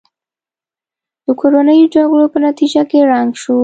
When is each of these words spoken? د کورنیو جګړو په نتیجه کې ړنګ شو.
د 1.25 1.27
کورنیو 1.39 1.91
جګړو 1.95 2.25
په 2.33 2.37
نتیجه 2.47 2.81
کې 2.89 3.07
ړنګ 3.09 3.31
شو. 3.41 3.57